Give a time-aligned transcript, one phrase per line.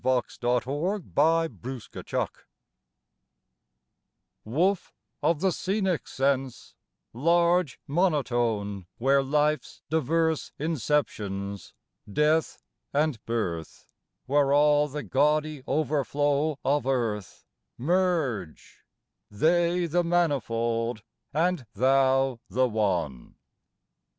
[0.01, 2.43] zoi VIII NIRVANA ii
[4.43, 6.73] WOOF of the scenic sense,
[7.13, 11.73] large monotone Where life's diverse inceptions,
[12.11, 13.85] death and birth,
[14.25, 17.45] Where all the gaudy overflow of earth,
[17.77, 18.83] Merge
[19.29, 23.35] they the manifold and thou the One.